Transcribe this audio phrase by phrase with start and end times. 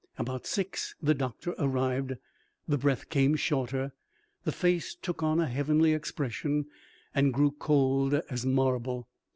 [0.17, 2.13] About six the doctor arrived.
[2.67, 3.93] The breath came shorter,
[4.45, 6.65] the face took on a heavenly expression,
[7.13, 9.07] and grew cold as marble.